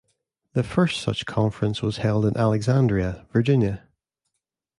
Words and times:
The 0.53 0.63
first 0.63 0.99
such 0.99 1.27
conference 1.27 1.83
was 1.83 1.97
held 1.97 2.25
in 2.25 2.35
Alexandria, 2.35 3.27
Virginia. 3.31 3.83